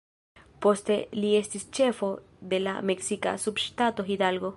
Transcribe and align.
Poste 0.65 0.95
li 1.17 1.33
estis 1.41 1.65
ĉefo 1.79 2.09
de 2.53 2.61
la 2.63 2.73
meksika 2.91 3.35
subŝtato 3.47 4.07
Hidalgo. 4.09 4.49